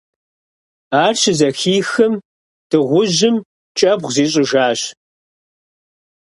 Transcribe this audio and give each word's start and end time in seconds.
Ар 1.03 1.13
щызэхихым, 1.21 2.13
дыгъужьым 2.69 3.35
кӏэбгъу 3.77 4.13
зищӏыжащ. 4.15 4.81